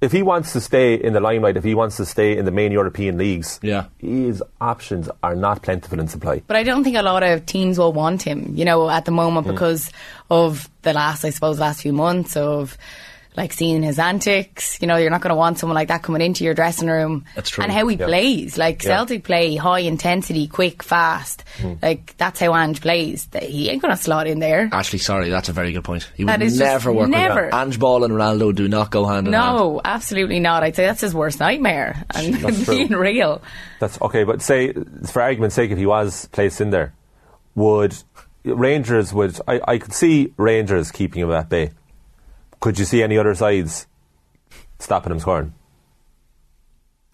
[0.00, 2.50] If he wants to stay in the limelight, if he wants to stay in the
[2.50, 3.84] main European leagues, Yeah.
[3.98, 6.42] his options are not plentiful in supply.
[6.48, 9.12] But I don't think a lot of teams will want him, you know, at the
[9.12, 9.52] moment Hmm.
[9.52, 9.92] because
[10.28, 12.76] of the last, I suppose, last few months of
[13.36, 14.78] like seeing his antics.
[14.82, 17.24] You know, you're not going to want someone like that coming into your dressing room.
[17.34, 17.64] That's true.
[17.64, 18.06] And how he Yeah.
[18.06, 18.58] plays.
[18.58, 18.88] Like Yeah.
[18.90, 21.44] Celtic play high intensity, quick, fast.
[21.60, 21.74] Hmm.
[21.80, 23.28] Like that's how Ange plays.
[23.40, 24.68] He ain't going to slot in there.
[24.72, 26.10] Actually, sorry, that's a very good point.
[26.14, 27.46] He That would is just never work never.
[27.46, 29.56] with Ange Ball and Ronaldo do not go hand in hand.
[29.56, 30.62] No, absolutely not.
[30.62, 32.04] I'd say that's his worst nightmare.
[32.14, 32.76] And That's true.
[32.76, 33.40] being real.
[33.80, 34.72] That's okay, but say,
[35.10, 36.92] for argument's sake, if he was placed in there,
[37.54, 37.94] would
[38.44, 41.70] Rangers would I, I could see Rangers keeping him at bay.
[42.62, 43.86] Could you see any other sides
[44.78, 45.52] stopping him scoring?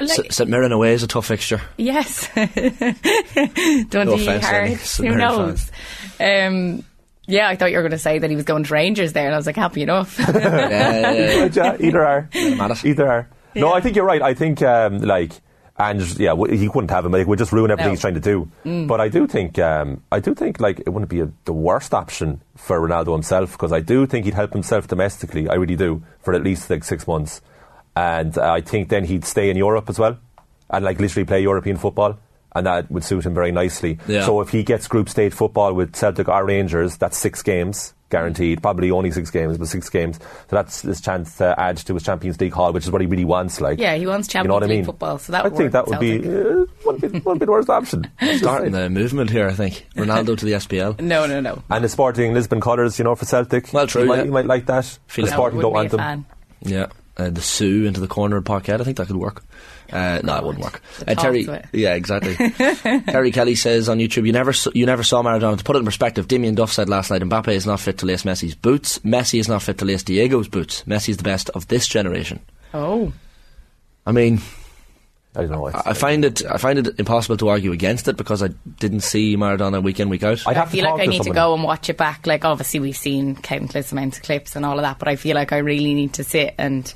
[0.00, 1.60] Like, S- St Mirren away is a tough fixture.
[1.76, 2.28] Yes.
[2.34, 2.52] Dundee,
[2.94, 5.72] offence to any Hearts, St who knows?
[6.20, 6.84] Um,
[7.26, 9.24] yeah, I thought you were going to say that he was going to Rangers there,
[9.26, 10.18] and I was like, happy enough.
[10.28, 11.76] Yeah, yeah, yeah.
[11.80, 12.28] Either are.
[12.34, 13.28] Either are.
[13.56, 13.72] No, Yeah.
[13.72, 14.22] I think you're right.
[14.22, 15.32] I think um, like
[15.78, 17.12] and yeah, he couldn't have him.
[17.12, 17.92] Like, would just ruin everything No.
[17.92, 18.48] he's trying to do.
[18.86, 21.94] But I do think um, I do think like it wouldn't be a, the worst
[21.94, 25.48] option for Ronaldo himself because I do think he'd help himself domestically.
[25.48, 27.40] I really do for at least like six months,
[27.94, 30.18] and uh, I think then he'd stay in Europe as well
[30.70, 32.18] and like literally play European football.
[32.58, 33.98] And that would suit him very nicely.
[34.08, 34.26] Yeah.
[34.26, 38.62] So if he gets group stage football with Celtic or Rangers, that's six games guaranteed.
[38.62, 40.16] Probably only six games, but six games.
[40.18, 43.06] So that's his chance to add to his Champions League haul, which is what he
[43.06, 43.60] really wants.
[43.60, 44.84] Like, Yeah, he wants Champions you know what I Champions League mean?
[44.86, 47.40] football, so that I would think work that would with be uh, wouldn't be wouldn't
[47.40, 48.10] the worst option.
[48.38, 49.86] Starting the movement here, I think.
[49.94, 50.98] Ronaldo to the SPL.
[51.02, 51.62] No, no, no.
[51.70, 53.72] And the Sporting Lisbon colours, you know, for Celtic.
[53.74, 54.24] Well, true, You might, yeah.
[54.24, 54.98] you might like that.
[55.06, 55.98] Feel the Sporting No, don't want them.
[55.98, 56.26] be a fan.
[56.62, 56.86] Yeah.
[57.18, 58.80] Uh, the Sue into the corner of Parkhead.
[58.80, 59.44] I think that could work.
[59.90, 60.82] Uh, no, it wouldn't work.
[60.98, 61.64] The Uh, Terry, it.
[61.72, 62.34] yeah, exactly.
[63.06, 65.56] Terry Kelly says on YouTube, you never, s- you never saw Maradona.
[65.58, 68.06] To put it in perspective, Damien Duff said last night, Mbappe is not fit to
[68.06, 68.98] lace Messi's boots.
[69.00, 70.82] Messi is not fit to lace Diego's boots.
[70.86, 72.40] Messi is the best of this generation.
[72.74, 73.12] Oh.
[74.06, 74.40] I mean,
[75.36, 75.66] I don't know.
[75.68, 78.48] I I find it, I find it impossible to argue against it because I
[78.80, 80.46] didn't see Maradona week in, week out.
[80.46, 82.26] I'd I have feel to like talk I need to go and watch it back.
[82.26, 85.34] Like, obviously, we've seen countless amounts of clips and all of that, but I feel
[85.34, 86.92] like I really need to sit and,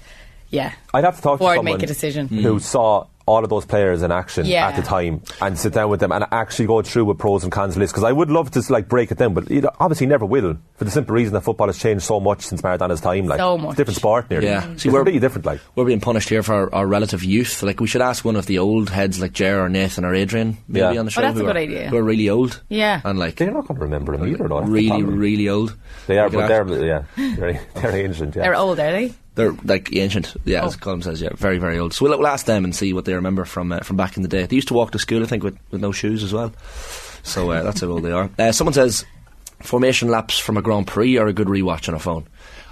[0.52, 2.28] yeah, I'd have to talk before to I'd someone make a decision.
[2.28, 2.60] who mm.
[2.60, 4.66] saw all of those players in action Yeah.
[4.66, 7.52] at the time and sit down with them and actually go through a pros and
[7.52, 10.26] cons list because I would love to like break it down, but it obviously never
[10.26, 13.26] will for the simple reason that football has changed so much since Maradona's time.
[13.28, 13.76] Like, So it's a much.
[13.76, 14.48] different sport nearly.
[14.48, 14.68] Yeah.
[14.72, 15.46] it's we're- completely different.
[15.46, 17.62] Like, We're being punished here for our, our relative youth.
[17.62, 20.58] Like we should ask one of the old heads, like Jer or Nathan or Adrian,
[20.66, 20.88] maybe Yeah.
[20.88, 21.20] on the Oh, show.
[21.20, 21.88] that's who a good are, idea.
[21.90, 22.60] Who are really old.
[22.68, 23.00] Yeah.
[23.04, 24.56] and like they're not going to remember him either, though.
[24.58, 25.18] That's the really, problem.
[25.20, 25.76] really old.
[26.08, 27.02] They are, We could but ask- they're yeah,
[27.36, 28.34] they're, they're ancient.
[28.34, 28.42] Yeah.
[28.42, 29.14] They're old, are they?
[29.34, 30.78] They're like ancient, yeah, as Oh.
[30.78, 31.94] Colin says, yeah, very, very old.
[31.94, 34.22] So we'll, we'll ask them and see what they remember from uh, from back in
[34.22, 34.44] the day.
[34.44, 36.52] They used to walk to school, I think, with, with no shoes as well.
[37.22, 38.28] So uh, that's how old they are.
[38.38, 39.04] Uh, someone says
[39.60, 42.26] formation laps from a Grand Prix are a good rewatch on a phone.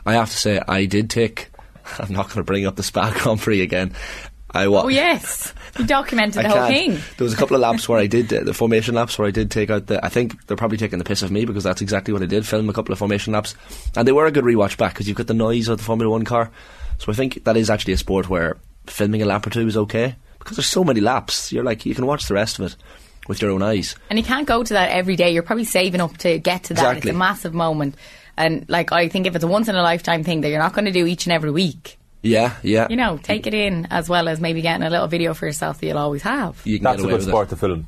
[0.05, 1.49] I have to say, I did take.
[1.99, 3.95] I'm not going to bring up the Spa Grand Prix again.
[4.53, 5.55] I Oh, yes.
[5.79, 6.93] You documented the whole thing.
[6.93, 9.31] There was a couple of laps where I did uh, the formation laps where I
[9.31, 10.05] did take out the.
[10.05, 12.47] I think they're probably taking the piss of me because that's exactly what I did.
[12.47, 13.55] Film a couple of formation laps,
[13.97, 16.11] and they were a good rewatch back because you've got the noise of the Formula
[16.11, 16.51] One car.
[16.99, 19.77] So I think that is actually a sport where filming a lap or two is
[19.77, 21.53] okay because there's so many laps.
[21.53, 22.77] You're like you can watch the rest of it
[23.29, 23.95] with your own eyes.
[24.11, 25.33] And you can't go to that every day.
[25.33, 26.81] You're probably saving up to get to that.
[26.81, 27.11] Exactly.
[27.11, 27.95] It's a massive moment.
[28.37, 30.73] And, like, I think if it's a once in a lifetime thing that you're not
[30.73, 32.87] going to do each and every week, Yeah, yeah.
[32.91, 35.81] you know, take it in as well as maybe getting a little video for yourself
[35.81, 36.61] that you'll always have.
[36.65, 37.51] You can That's a good with sport it.
[37.51, 37.87] to film.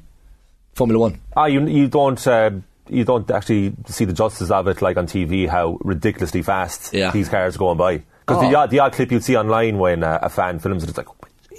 [0.74, 1.20] Formula One.
[1.36, 2.50] Ah, you you don't uh,
[2.88, 7.10] you don't actually see the justice of it like on TV how ridiculously fast Yeah.
[7.10, 8.02] these cars are going by.
[8.26, 8.60] Because the, Oh.
[8.60, 11.08] odd, the odd clip you'd see online when uh, a fan films it, it's like,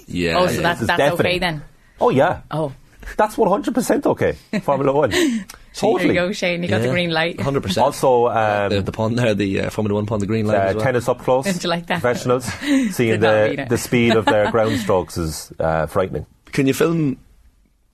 [0.06, 0.38] Yeah.
[0.38, 0.60] oh, so yeah.
[0.62, 1.20] that's, that's deafening.
[1.20, 1.62] okay then.
[2.00, 2.40] Oh yeah.
[2.50, 2.72] Oh,
[3.16, 4.32] That's 100% okay.
[4.60, 5.10] Formula One.
[5.10, 6.08] there totally.
[6.08, 6.62] you go, Shane.
[6.62, 7.36] You got the green light.
[7.38, 7.78] 100%.
[7.82, 10.56] Also, um, the, the pond there, the uh, Formula One pond, the green light.
[10.56, 10.84] uh, as well.
[10.84, 11.44] tennis up close.
[11.44, 12.00] Did you like that?
[12.00, 12.44] Professionals.
[12.94, 13.68] Seeing Did not read the, it.
[13.68, 16.26] the speed of their ground strokes is uh, frightening.
[16.52, 17.16] Can you film?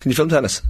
[0.00, 0.62] Can you film tennis?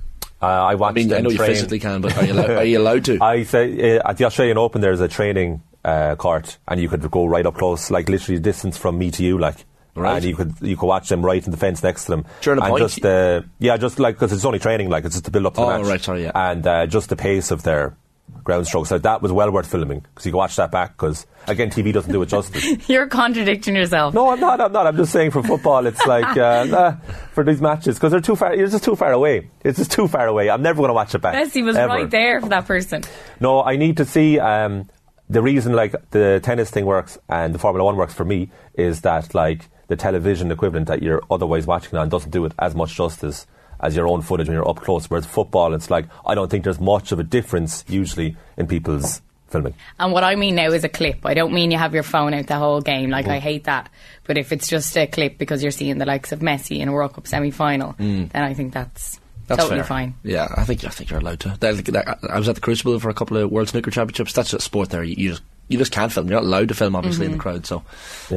[0.43, 1.51] Uh, I I watched mean, I them know you train.
[1.51, 3.19] physically can, but are you, allo- are you allowed to?
[3.23, 7.09] I say uh, at the Australian Open there's a training uh, court, and you could
[7.11, 9.65] go right up close, like literally distance from me to you, like.
[9.95, 10.17] Right.
[10.17, 12.25] And you could you could watch them right in the fence next to them.
[12.43, 12.83] During a and point?
[12.83, 15.55] just uh, yeah, just like because it's only training, like it's just to build up
[15.55, 15.87] to the Oh, match.
[15.87, 16.33] right, sorry, yeah.
[16.35, 17.97] And uh, just the pace of their
[18.45, 20.93] ground strokes, so that was well worth filming because you can watch that back.
[20.93, 22.65] Because again, TV doesn't do it justice.
[22.89, 24.15] You're contradicting yourself.
[24.15, 24.61] No, I'm not.
[24.61, 24.87] I'm not.
[24.87, 26.93] I'm just saying for football, it's like uh, nah,
[27.33, 28.55] for these matches because they're too far.
[28.55, 29.51] You're just too far away.
[29.65, 30.49] It's just too far away.
[30.49, 31.35] I'm never going to watch it back.
[31.35, 31.93] Messi was ever.
[31.93, 33.03] right there for that person.
[33.41, 34.39] No, I need to see.
[34.39, 34.89] Um,
[35.29, 39.03] the reason like the tennis thing works and the Formula One works for me is
[39.03, 42.95] that like the television equivalent that you're otherwise watching on doesn't do it as much
[42.95, 43.45] justice
[43.81, 45.11] as your own footage when you're up close.
[45.11, 49.21] Whereas football, it's like I don't think there's much of a difference usually in people's
[49.49, 49.75] filming.
[49.99, 51.27] And what I mean now is a clip.
[51.27, 53.11] I don't mean you have your phone out the whole game.
[53.11, 53.41] Like, I mm.
[53.41, 53.91] hate that.
[54.23, 56.93] But if it's just a clip because you're seeing the likes of Messi in a
[56.93, 58.31] World Cup semi final, mm.
[58.31, 59.89] then I think that's, That's totally fair.
[59.89, 60.15] fine.
[60.23, 61.57] Yeah, I think I think you're allowed to.
[61.59, 64.35] That- that- I was at the Crucible for a couple of World Snooker Championships.
[64.35, 65.03] That's a sport there.
[65.03, 66.29] You, you just you just can't film.
[66.29, 67.43] You're not allowed to film, obviously, in the mm-hmm.
[67.43, 67.67] crowd.
[67.67, 67.83] So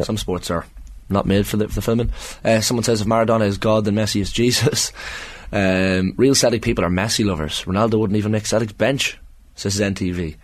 [0.03, 0.65] some sports are
[1.13, 2.11] not made for the, for the filming.
[2.43, 4.91] Uh, someone says if Maradona is God, then Messi is Jesus.
[5.55, 7.61] Um, real Celtic people are Messi lovers.
[7.65, 9.19] Ronaldo wouldn't even make Celtic's bench.
[9.53, 10.35] Says NTV.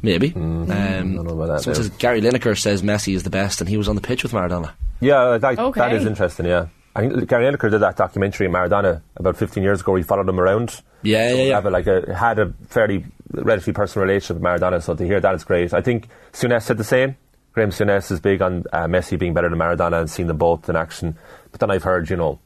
[0.00, 0.32] Maybe.
[0.34, 3.60] um, I don't know about that someone says Gary Lineker says Messi is the best,
[3.60, 4.72] and he was on the pitch with Maradona.
[5.00, 5.94] Yeah, that, that Okay.
[5.94, 6.46] is interesting.
[6.46, 9.92] Yeah, I think Gary Lineker did that documentary on Maradona about 15 years ago.
[9.92, 10.80] Where he followed him around.
[11.02, 11.54] Yeah, So yeah, yeah.
[11.56, 14.82] Have a, like a, had a fairly relatively personal relationship with Maradona.
[14.82, 15.74] So to hear that is great.
[15.74, 17.16] I think Souness said the same.
[17.52, 20.68] Graham Souness is big on uh, Messi being better than Maradona and seeing them both
[20.68, 21.16] in action.
[21.50, 22.38] But then I've heard, you know,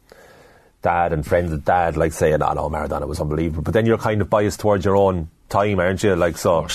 [0.83, 3.99] dad and friends of dad like saying, "Oh no, Maradona was unbelievable." But then you're
[3.99, 6.17] kind of biased towards your own time, aren't you?
[6.17, 6.67] Like so.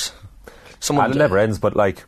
[0.79, 2.05] Someone it never ends, but like.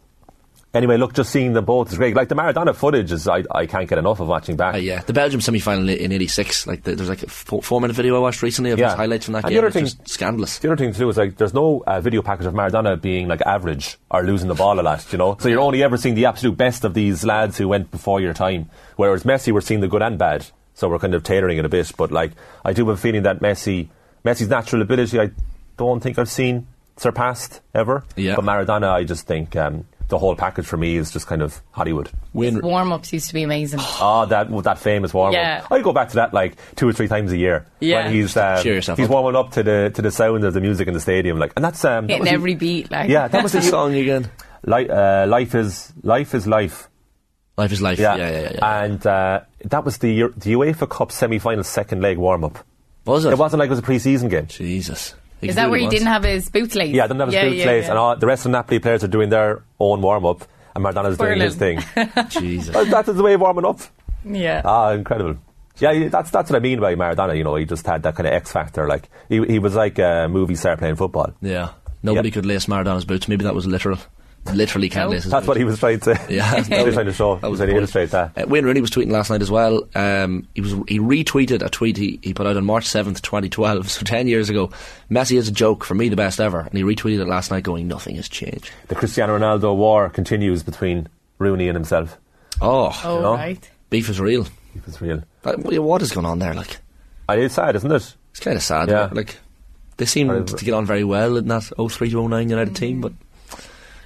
[0.73, 2.15] Anyway, look, just seeing them both is great.
[2.15, 4.75] Like the Maradona footage is, I, I can't get enough of watching back.
[4.75, 6.65] Uh, yeah, the Belgium semi final in '86.
[6.65, 8.95] Like the, there's like a four, four minute video I watched recently of Yeah.
[8.95, 9.57] highlights from that And the game.
[9.57, 10.59] other It's thing- just scandalous.
[10.59, 13.27] The other thing to do is like there's no uh, video package of Maradona being
[13.27, 15.35] like average or losing the ball a lot, you know.
[15.41, 18.33] So you're only ever seeing the absolute best of these lads who went before your
[18.33, 18.69] time.
[18.95, 20.45] Whereas Messi, we're seeing the good and bad.
[20.75, 21.91] So we're kind of tailoring it a bit.
[21.97, 22.31] But like
[22.63, 23.89] I do have a feeling that Messi,
[24.23, 25.31] Messi's natural ability, I
[25.75, 28.05] don't think I've seen surpassed ever.
[28.15, 28.35] Yeah.
[28.37, 31.59] But Maradona, I just think um, the whole package for me is just kind of
[31.71, 32.11] Hollywood.
[32.33, 32.59] Win.
[32.61, 33.79] Warm ups used to be amazing.
[33.81, 35.61] Oh, that that famous warm Yeah.
[35.65, 35.71] up.
[35.71, 37.65] I go back to that like two or three times a year.
[37.79, 38.03] Yeah.
[38.05, 38.99] When he's um, he's up.
[39.09, 41.65] warming up to the to the sound of the music in the stadium, like, and
[41.65, 42.91] that's um, Hitting was the- every beat.
[42.91, 43.09] Like.
[43.09, 44.29] yeah, that was What's the the song again?
[44.65, 46.87] li- uh, life is life is life.
[47.57, 47.97] Life is life.
[47.99, 48.51] Yeah, Yeah, yeah, yeah.
[48.55, 48.83] yeah.
[48.83, 52.59] And uh, that was the the UEFA Cup semi final second leg warm up.
[53.05, 53.31] was it?
[53.33, 54.47] It wasn't like it was a pre season game.
[54.47, 55.15] Jesus.
[55.41, 55.93] He Is that do where he once.
[55.95, 56.93] didn't have his boots laced?
[56.93, 57.89] Yeah, didn't have his Yeah, boots yeah, laced, yeah.
[57.91, 60.43] and all, the rest of the Napoli players are doing their own warm up,
[60.75, 61.79] and Maradona's doing his thing.
[62.29, 62.73] Jesus.
[62.73, 63.79] Well, that's the way of warming up.
[64.23, 64.61] Yeah.
[64.63, 65.37] Ah, incredible.
[65.79, 67.35] Yeah, yeah, that's that's what I mean by Maradona.
[67.35, 68.87] You know, he just had that kind of X factor.
[68.87, 71.33] Like he he was like a movie star playing football.
[71.41, 71.69] Yeah.
[72.03, 72.33] Nobody Yep.
[72.33, 73.27] could lace Maradona's boots.
[73.27, 73.97] Maybe that was literal.
[74.53, 75.15] Literally can't No.
[75.15, 76.19] lace That's what he was trying to.
[76.29, 77.35] Yeah, he was trying to show.
[77.35, 78.31] That He was was trying to illustrate that.
[78.37, 79.87] Uh, Wayne Rooney was tweeting last night as well.
[79.93, 83.49] Um, he was he retweeted a tweet he, he put out on March seventh, twenty
[83.49, 84.71] twelve, so ten years ago.
[85.11, 87.63] Messi is a joke for me, the best ever, and he retweeted it last night,
[87.63, 92.17] going, "Nothing has changed." The Cristiano Ronaldo war continues between Rooney and himself.
[92.59, 93.33] Oh, Oh, know?
[93.35, 93.69] right.
[93.89, 94.47] beef is real.
[94.75, 95.21] It was real.
[95.45, 96.53] Uh, what is going on there?
[96.53, 96.77] Like,
[97.29, 98.15] It's sad, isn't it?
[98.31, 98.89] it's kind of sad.
[98.89, 99.09] Yeah.
[99.11, 99.37] Like,
[99.97, 103.13] they seem to get on very well in that 03 to 09 United team, but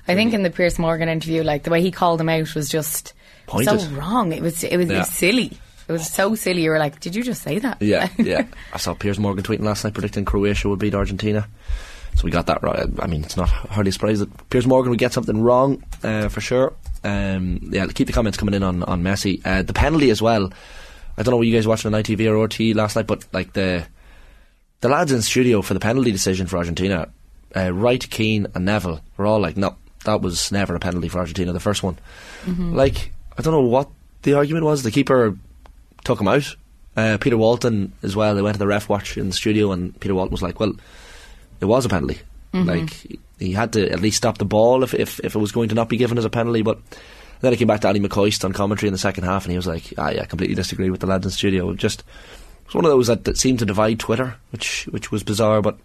[0.07, 2.69] I think in the Piers Morgan interview, like the way he called him out was
[2.69, 3.13] just
[3.47, 3.81] Pointed.
[3.81, 4.31] so wrong.
[4.33, 5.57] It was it was, it was silly.
[5.87, 6.63] It was so silly.
[6.63, 7.81] You were like, did you just say that?
[7.81, 8.45] Yeah, yeah.
[8.73, 11.47] I saw Piers Morgan tweeting last night predicting Croatia would beat Argentina.
[12.15, 12.87] So we got that right.
[12.99, 16.29] I mean, it's not hardly a surprise that Piers Morgan would get something wrong uh,
[16.29, 16.73] for sure.
[17.03, 19.41] Um, yeah, keep the comments coming in on, on Messi.
[19.45, 20.51] Uh, the penalty as well.
[21.17, 23.53] I don't know what you guys watching on ITV or RT last night, but like
[23.53, 23.85] the
[24.81, 27.09] the lads in studio for the penalty decision for Argentina,
[27.55, 31.19] uh, Wright, Keane, and Neville were all like, "No, that was never a penalty for
[31.19, 31.97] Argentina." The first one,
[32.47, 33.89] like I don't know what
[34.23, 34.83] the argument was.
[34.83, 35.37] The keeper
[36.03, 36.55] took him out.
[36.97, 38.35] Uh, Peter Walton as well.
[38.35, 40.73] They went to the ref watch in the studio, and Peter Walton was like, "Well,
[41.59, 42.19] it was a penalty.
[42.53, 42.91] Like
[43.37, 45.75] he had to at least stop the ball if, if if it was going to
[45.75, 46.79] not be given as a penalty." But
[47.41, 49.57] then it came back to Ally McCoist on commentary in the second half, and he
[49.57, 51.99] was like, "Ah, yeah, I completely disagree with the lads in the studio." It just
[51.99, 55.61] it was one of those that, that seemed to divide Twitter, which which was bizarre.
[55.61, 55.77] But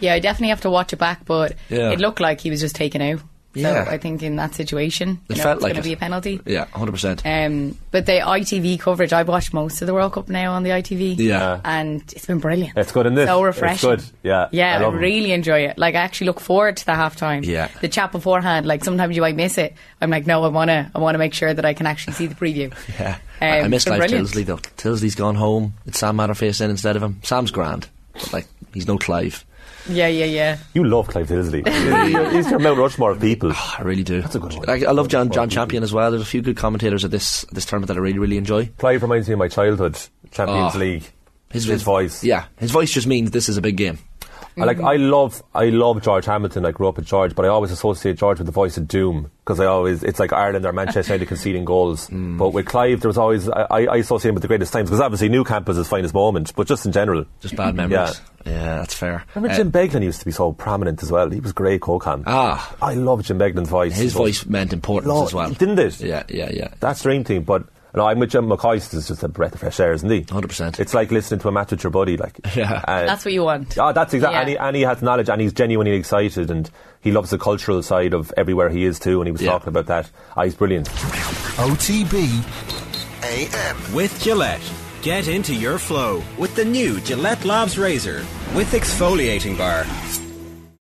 [0.00, 1.90] Yeah, I definitely have to watch it back, but Yeah.
[1.92, 3.20] it looked like he was just taken out.
[3.54, 3.84] Yeah.
[3.84, 5.92] So I think in that situation, It you know, felt it's like going to be
[5.92, 6.40] a penalty.
[6.44, 7.22] Yeah, hundred percent.
[7.24, 10.70] Um, but the ITV coverage, I've watched most of the World Cup now on the
[10.70, 11.16] ITV.
[11.18, 11.60] Yeah.
[11.64, 12.76] And it's been brilliant.
[12.76, 13.26] It's good, isn't it?
[13.26, 13.90] So It's refreshing.
[13.90, 14.48] good, yeah.
[14.52, 15.00] Yeah, I I, love 'em.
[15.00, 15.78] really enjoy it.
[15.78, 17.44] Like, I actually look forward to the halftime.
[17.44, 17.68] Yeah.
[17.80, 19.74] The chat beforehand, like, sometimes you might miss it.
[20.00, 22.26] I'm like, no, I want to I wanna make sure that I can actually see
[22.26, 22.72] the preview.
[22.98, 23.18] Yeah.
[23.40, 24.28] Um, I, I miss it's Live brilliant.
[24.28, 24.56] Tyldesley though.
[24.56, 25.74] Tyldesley's gone home.
[25.86, 27.20] It's Sam Matterface in instead of him.
[27.24, 29.44] Sam's grand, but like he's no Clive.
[29.88, 30.58] Yeah, yeah, yeah.
[30.72, 31.66] You love Clive Tyldesley.
[32.32, 33.50] He's your Mount Rushmore of people.
[33.54, 34.22] Ah, I really do.
[34.22, 34.68] That's a good one.
[34.70, 36.10] I, I love Jon Jon Champion as well.
[36.10, 38.66] There's a few good commentators at this this tournament that I really really enjoy.
[38.78, 39.98] Clive reminds me of my childhood
[40.30, 40.78] Champions Oh.
[40.78, 41.04] League.
[41.50, 42.24] His, His voice.
[42.24, 43.98] yeah, his voice just means this is a big game.
[44.56, 46.64] I like I love I love George Hamilton.
[46.64, 49.30] I grew up with George, but I always associate George with the voice of doom
[49.44, 52.08] because I always it's like Ireland or Manchester United conceding goals.
[52.14, 52.38] Mm.
[52.38, 55.00] But with Clive, there was always I, I associate him with the greatest times because
[55.00, 57.24] obviously Nou Camp was his finest moment, but just in general.
[57.40, 58.20] Just bad memories.
[58.46, 59.24] Yeah, that's fair.
[59.34, 61.28] Remember Uh, Jim Beglin used to be so prominent as well.
[61.30, 62.22] He was great co-cam.
[62.26, 62.74] Ah.
[62.82, 63.96] I love Jim Beglin's voice.
[63.96, 66.00] his voice meant importance as well, didn't it?
[66.00, 66.68] Yeah, yeah, yeah.
[66.80, 67.64] That's the dream thing, but.
[67.94, 68.92] No, I'm with Jim McCoist.
[68.94, 70.22] Is just a breath of fresh air, isn't he?
[70.22, 70.80] 100%.
[70.80, 72.16] It's like listening to a match with your buddy.
[72.16, 72.82] Like, Yeah.
[72.86, 73.78] Uh, That's what you want.
[73.78, 74.34] Oh, that's exactly.
[74.34, 74.40] Yeah.
[74.40, 76.68] And, he, and he has knowledge, and he's genuinely excited, and
[77.00, 79.20] he loves the cultural side of everywhere he is too.
[79.20, 79.52] And he was Yeah.
[79.52, 80.10] talking about that.
[80.36, 80.88] Ah, he's brilliant.
[80.88, 82.44] OTB
[83.22, 83.94] AM.
[83.94, 84.60] With Gillette.
[85.02, 89.84] Get into your flow with the new Gillette Labs Razor with exfoliating bar.